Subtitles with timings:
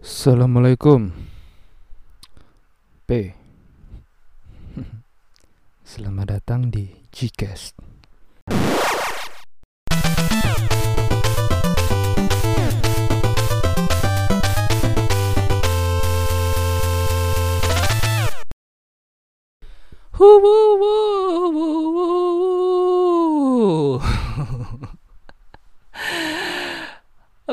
[0.00, 1.12] Assalamualaikum.
[3.04, 3.36] P.
[5.84, 7.76] Selamat datang di Gcast.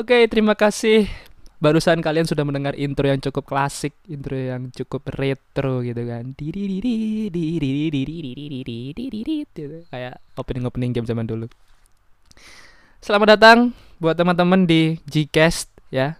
[0.00, 1.27] Oke, terima kasih
[1.58, 6.34] barusan kalian sudah mendengar intro yang cukup klasik, intro yang cukup retro gitu kan.
[6.38, 7.34] Gitu.
[9.90, 11.46] Kayak opening-opening game zaman dulu.
[13.02, 16.18] Selamat datang buat teman-teman di Gcast ya.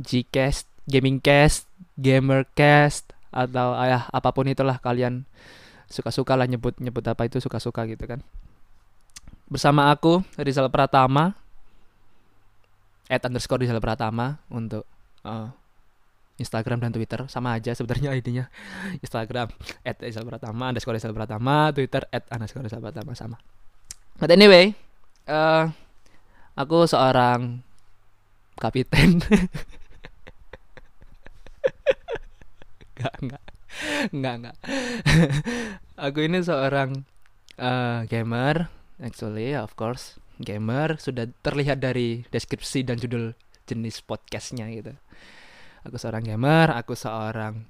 [0.00, 1.66] Gcast, Gamingcast,
[1.98, 5.22] Gamercast atau ayah apa pun itulah kalian
[5.86, 8.22] suka-suka lah nyebut nyebut apa itu suka-suka gitu kan.
[9.50, 11.34] Bersama aku Rizal Pratama
[13.10, 14.86] at underscore Rizal Pratama untuk
[15.26, 15.50] uh,
[16.38, 17.26] Instagram dan Twitter.
[17.26, 18.46] Sama aja sebenarnya ID-nya.
[19.04, 19.50] Instagram
[19.82, 23.42] at Rizal Pratama underscore Rizal Pratama Twitter at underscore Rizal Pratama sama.
[24.22, 24.78] But anyway
[25.26, 25.74] uh,
[26.54, 27.66] aku seorang
[28.62, 29.18] kapiten.
[33.00, 33.44] Enggak, enggak
[34.12, 34.56] Enggak, enggak
[36.04, 37.08] Aku ini seorang
[37.56, 38.68] uh, gamer
[39.00, 43.36] Actually, of course gamer sudah terlihat dari deskripsi dan judul
[43.68, 44.96] jenis podcastnya gitu.
[45.84, 47.64] Aku seorang gamer, aku seorang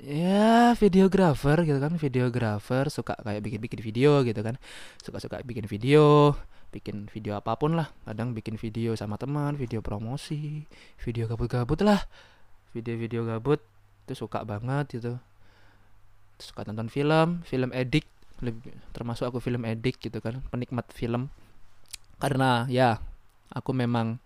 [0.00, 4.56] ya videografer gitu kan, videografer suka kayak bikin-bikin video gitu kan,
[5.04, 6.32] suka-suka bikin video,
[6.72, 10.64] bikin video apa pun lah, kadang bikin video sama teman, video promosi,
[11.04, 12.00] video gabut-gabut lah,
[12.72, 13.60] video-video gabut
[14.08, 15.20] itu suka banget gitu,
[16.40, 18.08] suka nonton film, film edik,
[18.96, 21.28] termasuk aku film edik gitu kan, penikmat film
[22.20, 23.00] karena ya
[23.50, 24.20] aku memang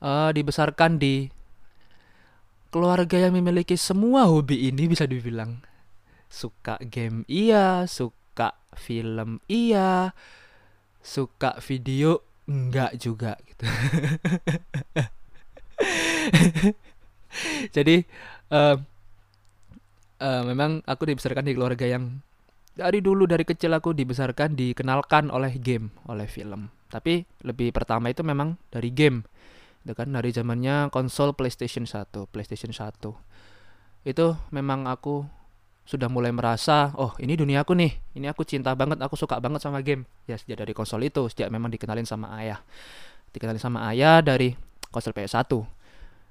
[0.00, 1.28] uh, dibesarkan di
[2.68, 5.60] keluarga yang memiliki semua hobi ini bisa dibilang.
[6.28, 7.84] Suka game iya.
[7.88, 10.12] Suka film iya.
[11.02, 13.64] Suka video enggak juga gitu.
[17.76, 18.02] Jadi
[18.52, 18.76] uh,
[20.20, 22.20] uh, memang aku dibesarkan di keluarga yang
[22.78, 28.24] dari dulu dari kecil aku dibesarkan dikenalkan oleh game oleh film tapi lebih pertama itu
[28.24, 29.24] memang dari game.
[29.84, 35.26] Itu kan dari zamannya konsol PlayStation 1 PlayStation 1 itu memang aku
[35.88, 37.92] sudah mulai merasa oh ini dunia aku nih.
[38.16, 40.08] Ini aku cinta banget aku suka banget sama game.
[40.24, 42.60] Ya sejak dari konsol itu sejak memang dikenalin sama ayah.
[43.32, 44.56] Dikenalin sama ayah dari
[44.88, 45.48] konsol PS1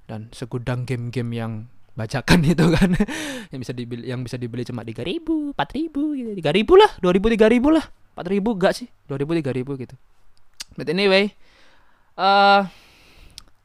[0.10, 1.52] dan segudang game-game yang
[1.98, 2.94] bacakan itu kan
[3.50, 6.34] yang bisa dibeli yang bisa dibeli cuma tiga ribu empat ribu gitu.
[6.38, 7.86] Tiga ribu lah dua ribu tiga ribu lah.
[8.18, 8.90] Empat ribu enggak sih?
[9.06, 9.94] Dua ribu tiga ribu gitu
[10.78, 11.34] But anyway,
[12.16, 12.70] uh,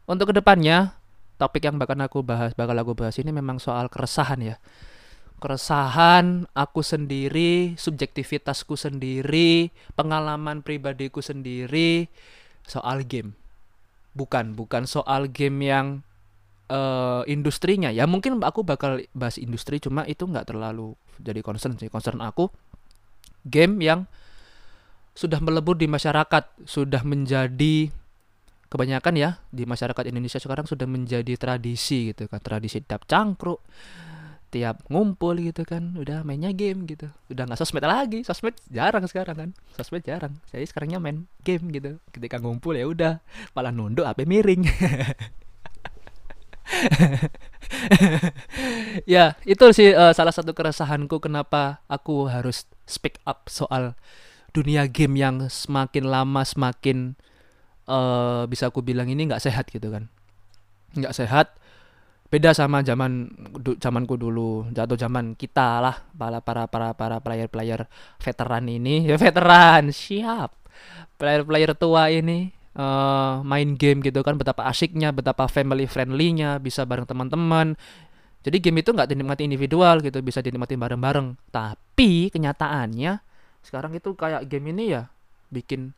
[0.08, 0.96] untuk ke depannya
[1.36, 4.56] topik yang bakal aku bahas, bakal aku bahas ini memang soal keresahan ya.
[5.42, 12.08] Keresahan aku sendiri, subjektivitasku sendiri, pengalaman pribadiku sendiri
[12.64, 13.34] soal game.
[14.14, 15.86] Bukan, bukan soal game yang
[16.70, 17.90] uh, industrinya.
[17.90, 21.90] Ya mungkin aku bakal bahas industri, cuma itu nggak terlalu jadi concern sih.
[21.90, 22.48] Concern aku
[23.42, 24.06] game yang
[25.12, 27.92] sudah melebur di masyarakat, sudah menjadi
[28.72, 33.60] kebanyakan ya di masyarakat Indonesia sekarang sudah menjadi tradisi gitu kan, tradisi tiap cangkruk,
[34.48, 39.36] tiap ngumpul gitu kan, udah mainnya game gitu, udah nggak sosmed lagi, sosmed jarang sekarang
[39.36, 43.20] kan, sosmed jarang, saya sekarangnya main game gitu, ketika ngumpul ya udah,
[43.52, 44.64] malah nunduk HP miring.
[49.04, 53.92] ya itu sih uh, salah satu keresahanku kenapa aku harus speak up soal
[54.52, 57.16] dunia game yang semakin lama semakin
[57.88, 60.06] uh, bisa aku bilang ini nggak sehat gitu kan.
[60.92, 61.56] Nggak sehat
[62.32, 63.28] beda sama zaman
[63.60, 67.84] du, zamanku dulu jatuh zaman kita lah para para para para player player
[68.20, 69.04] veteran ini.
[69.08, 70.56] Ya veteran siap.
[71.20, 76.84] Player player tua ini uh, main game gitu kan betapa asiknya betapa family friendlynya bisa
[76.88, 77.76] bareng teman-teman.
[78.42, 81.38] Jadi game itu nggak dinikmati individual gitu bisa dinikmati bareng-bareng.
[81.54, 83.31] Tapi kenyataannya
[83.62, 85.08] sekarang itu kayak game ini ya
[85.48, 85.94] bikin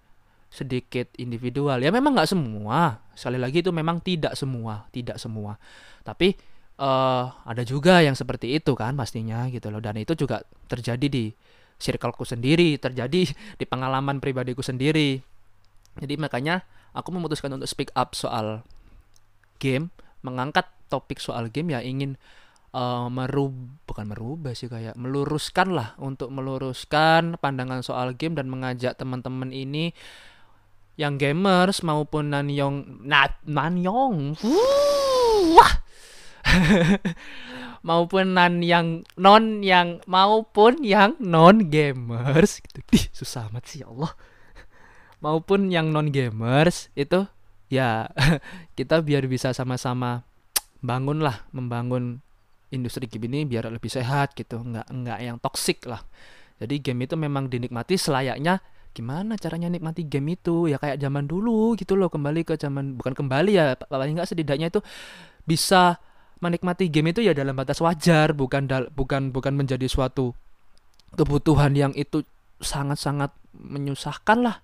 [0.52, 1.82] sedikit individual.
[1.82, 3.02] Ya memang nggak semua.
[3.18, 5.58] Sekali lagi itu memang tidak semua tidak semua.
[6.06, 6.38] Tapi
[6.78, 9.82] uh, ada juga yang seperti itu kan pastinya gitu loh.
[9.82, 11.34] Dan itu juga terjadi di
[11.74, 13.26] circleku sendiri terjadi
[13.60, 15.18] di pengalaman pribadiku sendiri.
[15.98, 16.62] Jadi makanya
[16.94, 18.62] aku memutuskan untuk speak up soal
[19.58, 19.90] game
[20.24, 22.16] mengangkat topik soal game ya ingin
[22.74, 23.54] uh, merub
[23.86, 29.94] bukan merubah sih kayak meluruskan lah untuk meluruskan pandangan soal game dan mengajak teman-teman ini
[30.98, 35.70] yang gamers maupun nanyong nah nanyong Allah
[37.86, 42.80] maupun non yang non yang maupun yang non gamers gitu.
[42.88, 44.12] Dih, susah amat sih ya Allah.
[45.24, 47.24] maupun yang non gamers itu
[47.72, 48.08] ya
[48.78, 50.24] kita biar bisa sama-sama
[50.84, 52.23] bangun lah membangun
[52.74, 54.58] industri game ini biar lebih sehat gitu.
[54.60, 56.02] Nggak nggak yang toksik lah.
[56.58, 58.58] Jadi game itu memang dinikmati selayaknya.
[58.94, 60.70] Gimana caranya nikmati game itu?
[60.70, 62.06] Ya kayak zaman dulu gitu loh.
[62.10, 64.82] Kembali ke zaman bukan kembali ya paling nggak setidaknya itu
[65.46, 65.98] bisa
[66.38, 68.34] menikmati game itu ya dalam batas wajar.
[68.34, 70.34] Bukan dal bukan bukan menjadi suatu
[71.14, 72.22] kebutuhan yang itu
[72.62, 74.56] sangat-sangat menyusahkan lah.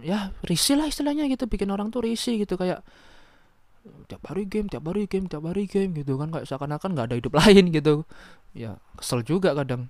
[0.00, 1.44] Ya risih lah istilahnya gitu.
[1.44, 2.56] Bikin orang tuh risih gitu.
[2.56, 2.80] Kayak
[4.08, 6.28] tiap hari game tiap hari game tiap hari game gitu kan.
[6.32, 7.94] Kayak seakan-akan nggak ada hidup lain gitu.
[8.52, 9.88] Ya kesel juga kadang.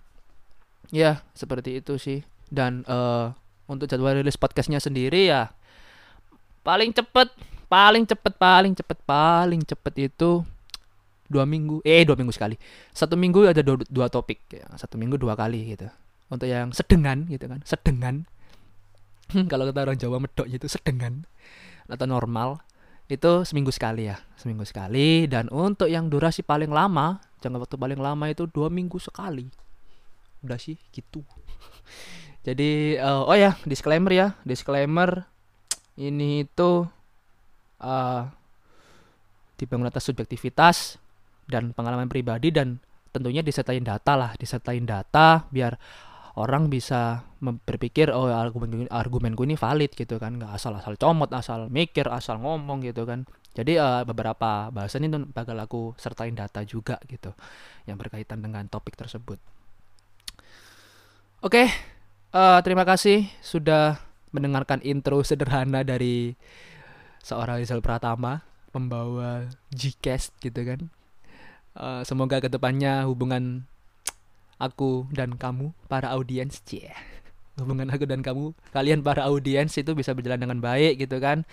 [0.94, 2.22] Ya seperti itu sih.
[2.50, 3.34] Dan uh,
[3.70, 5.54] untuk jadwal rilis podcastnya sendiri ya
[6.60, 7.28] paling cepet
[7.70, 10.43] paling cepet paling cepet paling cepet itu
[11.31, 12.58] dua minggu eh dua minggu sekali.
[12.90, 14.66] Satu minggu ada dua, dua topik ya.
[14.75, 15.86] satu minggu dua kali gitu.
[16.31, 18.26] Untuk yang sedengan gitu kan sedengan.
[19.50, 21.22] Kalau kata orang Jawa medok itu sedengan
[21.86, 22.62] atau normal
[23.10, 25.26] itu seminggu sekali ya seminggu sekali.
[25.26, 29.50] Dan untuk yang durasi paling lama jangka waktu paling lama itu dua minggu sekali.
[30.46, 31.26] Udah sih gitu.
[32.46, 35.26] Jadi uh, oh ya disclaimer ya disclaimer.
[36.00, 36.88] Ini itu
[37.82, 38.22] uh,
[39.60, 40.96] dibangun atas subjektivitas
[41.44, 42.80] dan pengalaman pribadi dan
[43.10, 45.76] tentunya disertain data lah disertain data biar
[46.38, 50.38] orang bisa berpikir oh argumen argumenku ini valid gitu kan.
[50.38, 53.27] Nggak asal-asal comot asal mikir asal ngomong gitu kan.
[53.50, 57.35] Jadi uh, beberapa bahasan itu bakal aku sertain data juga gitu
[57.91, 59.43] yang berkaitan dengan topik tersebut.
[61.41, 61.67] Oke okay,
[62.37, 63.99] uh, terima kasih sudah
[64.31, 66.38] mendengarkan intro sederhana dari
[67.27, 70.81] seorang Rizal Pratama pembawa Gcast gitu kan.
[71.75, 73.67] Uh, semoga ke depannya hubungan
[74.60, 76.92] aku dan kamu para audiens cie.
[77.56, 81.48] Hubungan aku dan kamu kalian para audiens itu bisa berjalan dengan baik gitu kan.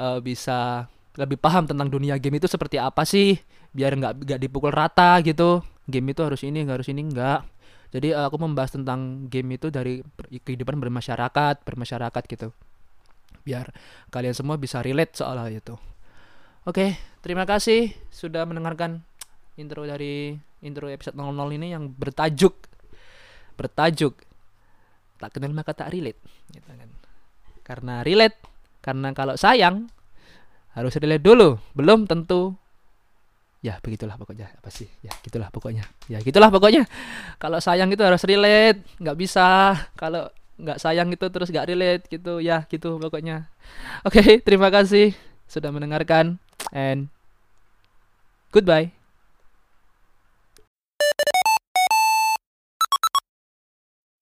[0.00, 3.36] Uh, bisa lebih paham tentang dunia game itu seperti apa sih
[3.74, 5.60] biar nggak nggak dipukul rata gitu.
[5.88, 7.40] Game itu harus ini nggak harus ini nggak.
[7.92, 12.48] Jadi uh, aku membahas tentang game itu dari kehidupan bermasyarakat bermasyarakat gitu.
[13.44, 13.72] Biar
[14.12, 15.76] kalian semua bisa relate soal hal itu.
[16.68, 19.07] Oke terima kasih sudah mendengarkan
[19.58, 22.54] intro dari intro episode 00 ini yang bertajuk
[23.58, 24.14] bertajuk
[25.18, 26.22] tak kenal maka tak relate
[26.54, 26.90] gitu kan.
[27.66, 28.38] Karena relate
[28.80, 29.90] karena kalau sayang
[30.78, 31.58] harus relate dulu.
[31.74, 32.54] Belum tentu
[33.58, 34.54] ya begitulah pokoknya.
[34.54, 34.86] Apa sih?
[35.02, 35.84] Ya gitulah pokoknya.
[36.06, 36.86] Ya gitulah pokoknya.
[37.42, 39.74] Kalau sayang itu harus relate nggak bisa.
[39.98, 42.38] Kalau nggak sayang itu terus nggak relate gitu.
[42.38, 43.50] Ya gitu pokoknya.
[44.06, 45.12] Oke okay, terima kasih
[45.50, 46.38] sudah mendengarkan
[46.70, 47.10] and
[48.52, 48.97] goodbye